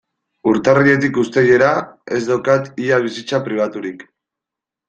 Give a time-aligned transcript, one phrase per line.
[0.51, 1.69] Urtarriletik uztailera
[2.21, 4.07] ez daukat ia bizitza pribaturik.